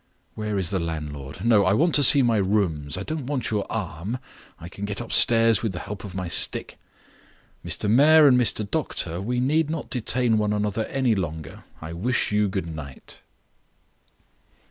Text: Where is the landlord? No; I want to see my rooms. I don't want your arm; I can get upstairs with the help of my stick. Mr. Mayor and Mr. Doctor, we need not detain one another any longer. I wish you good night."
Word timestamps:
Where 0.33 0.57
is 0.57 0.71
the 0.71 0.79
landlord? 0.79 1.45
No; 1.45 1.63
I 1.63 1.73
want 1.75 1.93
to 1.93 2.03
see 2.03 2.23
my 2.23 2.37
rooms. 2.37 2.97
I 2.97 3.03
don't 3.03 3.27
want 3.27 3.51
your 3.51 3.67
arm; 3.71 4.17
I 4.59 4.67
can 4.67 4.83
get 4.83 4.99
upstairs 4.99 5.61
with 5.61 5.73
the 5.73 5.79
help 5.85 6.03
of 6.03 6.15
my 6.15 6.27
stick. 6.27 6.79
Mr. 7.63 7.87
Mayor 7.87 8.27
and 8.27 8.35
Mr. 8.35 8.67
Doctor, 8.67 9.21
we 9.21 9.39
need 9.39 9.69
not 9.69 9.91
detain 9.91 10.39
one 10.39 10.53
another 10.53 10.85
any 10.85 11.13
longer. 11.13 11.65
I 11.81 11.93
wish 11.93 12.31
you 12.31 12.49
good 12.49 12.65
night." 12.65 13.19